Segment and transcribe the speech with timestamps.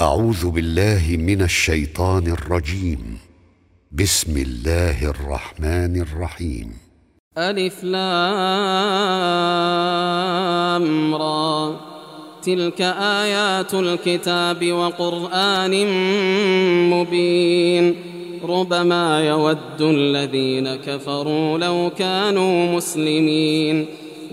[0.00, 3.18] أعوذ بالله من الشيطان الرجيم.
[3.92, 6.72] بسم الله الرحمن الرحيم.
[7.38, 7.94] ألف لام
[11.14, 11.80] را.
[12.42, 15.86] تلك آيات الكتاب وقرآن
[16.90, 17.94] مبين.
[18.44, 23.86] ربما يود الذين كفروا لو كانوا مسلمين.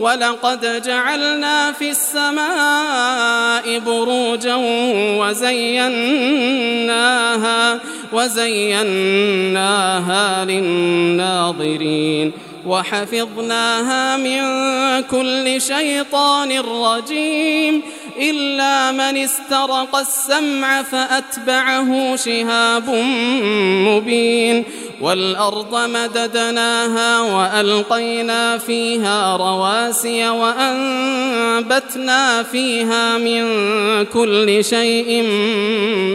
[0.00, 4.56] ولقد جعلنا في السماء بروجا
[5.20, 6.60] وزيناها
[8.12, 9.64] وزيناها
[10.44, 12.32] للناظرين
[12.66, 14.42] وحفظناها من
[15.02, 17.82] كل شيطان رجيم
[18.20, 22.90] إلا من استرق السمع فأتبعه شهاب
[23.88, 24.64] مبين
[25.04, 31.82] والأرض مددناها وألقينا فيها رواسي وأنبتنا
[32.42, 33.44] فيها من
[34.04, 35.22] كل شيء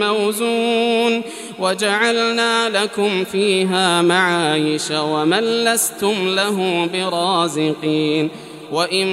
[0.02, 1.22] موزون
[1.58, 8.30] وجعلنا لكم فيها معايش ومن لستم له برازقين
[8.72, 9.06] وإن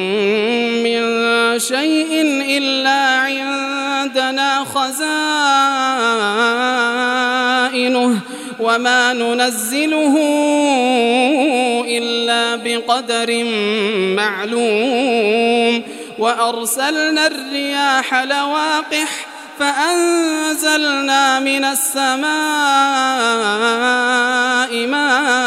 [0.84, 1.00] من
[1.60, 2.22] شيء
[2.58, 5.18] إلا عندنا خزائنه
[8.60, 10.16] وما ننزله
[11.88, 13.44] إلا بقدر
[14.16, 15.84] معلوم.
[16.20, 19.28] وأرسلنا الرياح لواقح
[19.60, 22.28] فأنزلنا من السماء
[24.88, 25.47] ماء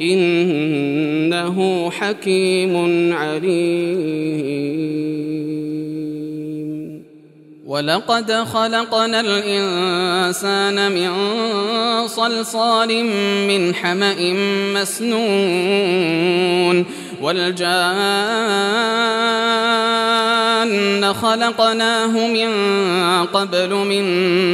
[0.00, 2.74] إنه حكيم
[3.12, 4.70] عليم.
[7.66, 11.10] ولقد خلقنا الإنسان من
[12.08, 13.04] صلصال
[13.48, 14.34] من حمأ
[14.74, 16.20] مسنون.
[17.22, 17.60] والجان
[21.12, 22.50] خلقناه من
[23.26, 24.04] قبل من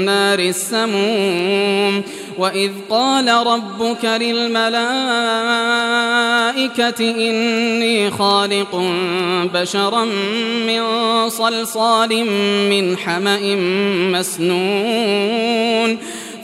[0.05, 2.03] نار السموم.
[2.39, 4.75] وإذ قال ربك للملائكة
[7.01, 8.83] إني خالق
[9.55, 10.05] بشرا
[10.67, 10.83] من
[11.29, 12.25] صلصال
[12.71, 13.55] من حمأ
[14.19, 15.99] مسنون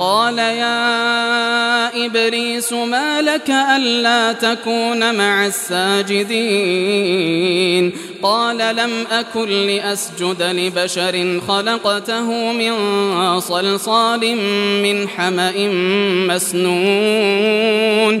[0.00, 6.80] قال يا إبليس ما لك ألا تكون مع الساجدين؟
[8.22, 12.74] قال لم أكن لأسجد لبشر خلقته من
[13.40, 14.36] صلصال
[14.82, 15.68] من حمأ
[16.34, 18.20] مسنون.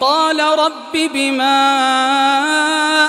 [0.00, 1.56] قال رب بما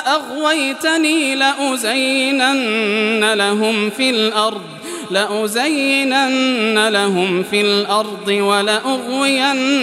[0.08, 4.78] أغويتني لأزينن لهم في الأرض
[5.12, 9.76] لأزينن لهم في الأرض ولأغوينهم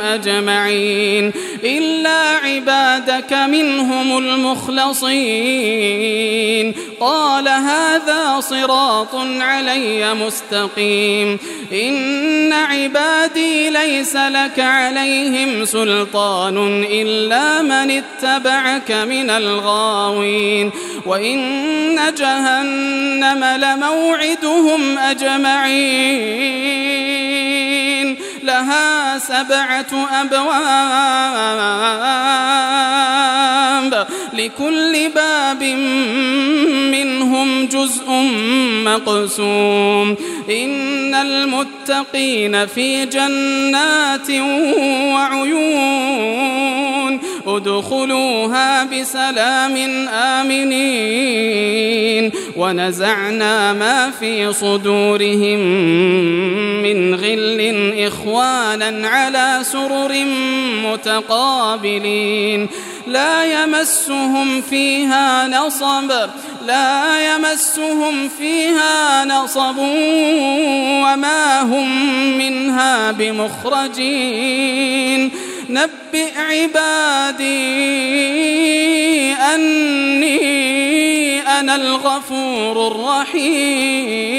[0.00, 1.32] أجمعين.
[1.64, 5.12] إلا عبادك منهم المخلصين.
[7.00, 11.38] قال هذا صراط علي مستقيم.
[11.72, 20.70] إن عبادي ليس لك عليهم سلطان إلا من اتبعك من الغاوين
[21.06, 26.42] وإن جهنم لموعدهم أجمعين.
[28.44, 30.52] لها سبعة أبواب.
[34.32, 35.62] لكل باب
[36.92, 38.10] منهم جزء
[38.84, 40.16] مقسوم.
[40.50, 44.30] إن المتقين في جنات
[45.14, 46.12] وعيون.
[47.46, 49.76] ادخلوها بسلام
[50.08, 51.72] آمنين.
[52.56, 55.58] ونزعنا ما في صدورهم
[56.82, 60.24] من غل إخوانا على سرر
[60.84, 62.68] متقابلين.
[63.06, 66.12] لا يمسهم فيها نصب
[66.66, 69.78] لا يمسهم فيها نصب
[71.04, 71.88] وما هم
[72.38, 74.52] منها بمخرجين.
[75.72, 77.44] نبئ عبادي
[79.32, 80.38] أني
[81.40, 84.32] أنا الغفور الرحيم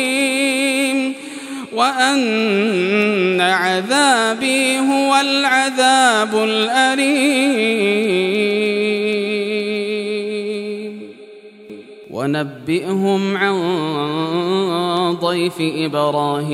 [1.73, 7.73] وأن عذابي هو العذاب الأليم.
[12.11, 13.55] ونبئهم عن
[15.21, 16.53] ضيف إبراهيم.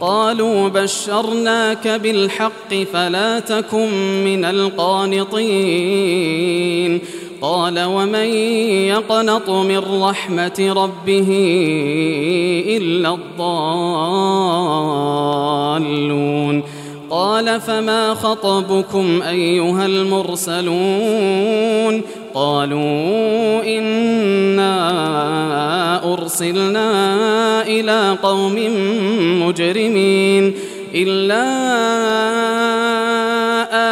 [0.00, 5.24] قالوا بشرناك بالحق فلا تكن من القانطين.
[7.42, 8.28] قال ومن
[8.88, 11.28] يقنط من رحمة ربه
[12.68, 14.44] إلا الضالون.
[17.10, 21.54] قال فما خطبكم أيها المرسلون؟
[22.34, 24.74] قالوا إنا
[26.12, 26.90] أرسلنا
[27.66, 28.56] إلى قوم
[29.74, 30.54] مجرمين
[30.94, 31.44] إلا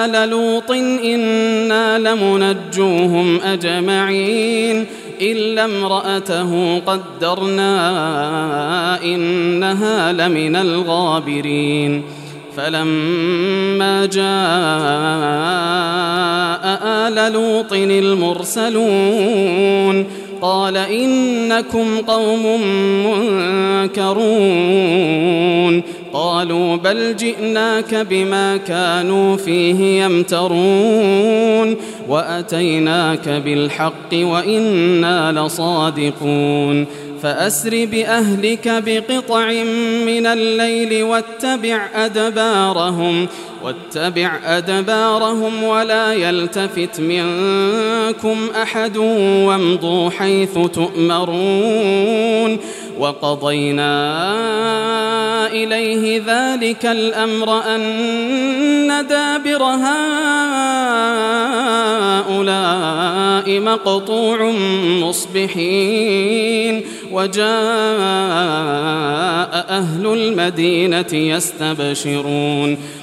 [0.05, 0.71] آل لوط
[1.05, 4.87] إنا لمنجوهم أجمعين
[5.21, 7.73] إلا امرأته قدرنا
[9.05, 12.03] إنها لمن الغابرين
[12.57, 14.23] فلما جاء
[16.85, 19.03] آل لوط المرسلون
[20.43, 22.61] قال إنكم قوم
[23.97, 25.83] منكرون.
[26.13, 31.77] قالوا بل جئناك بما كانوا فيه يمترون.
[32.09, 36.87] وأتيناك بالحق وإنا لصادقون.
[37.23, 39.47] فأسر بأهلك بقطع
[40.07, 43.29] من الليل واتبع أدبارهم
[43.65, 48.97] واتبع أدبارهم ولا يلتفت منكم أحد
[49.47, 52.59] وامضوا حيث تؤمرون
[52.99, 53.93] وقضينا
[55.47, 59.63] إليه ذلك الأمر أن دابر
[62.43, 64.51] هؤلاء مقطوع
[65.03, 66.83] مصبحين
[67.13, 67.53] وجاء
[69.69, 72.79] أهل المدينة يستبشرون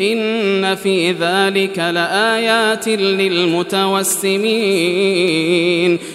[0.00, 4.36] إن في ذلك لآيات للمتوسمين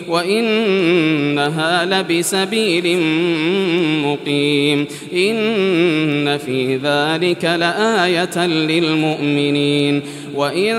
[0.08, 3.00] وإنها لبسبيل
[4.06, 10.02] مقيم إن في ذلك لآية للمؤمنين
[10.36, 10.76] وإن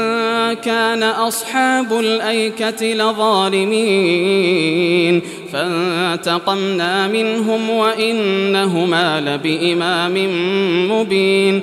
[0.64, 4.42] كان أصحاب الأيكة لظالمين
[5.52, 10.14] فانتقمنا منهم وإنهما لبإمام
[10.90, 11.62] مبين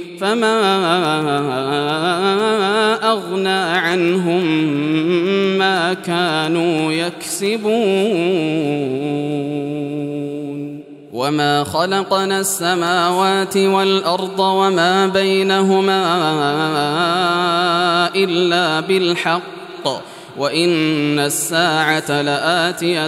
[0.21, 0.57] فما
[3.11, 4.45] أغنى عنهم
[5.57, 7.71] ما كانوا يكسبون
[11.13, 16.01] وما خلقنا السماوات والأرض وما بينهما
[18.15, 19.41] إلا بالحق
[20.37, 23.07] وإن الساعة لآتية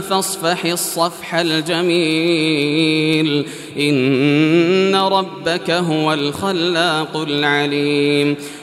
[0.00, 2.66] فاصفح الصفح الجميل
[3.78, 8.36] إن ربك هو الخلاق العليم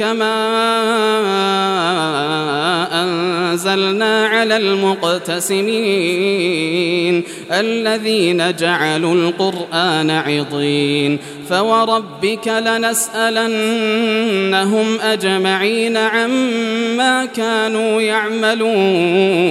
[0.00, 0.36] كما
[3.02, 5.60] أنزلنا على المقتسمين
[7.52, 11.18] الذين جعلوا القرآن عضين
[11.50, 13.40] فوربك لنسألنهم
[15.00, 19.50] أجمعين عما كانوا يعملون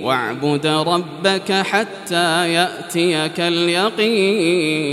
[0.00, 4.86] واعبد ربك حتى يأتيك اليقين.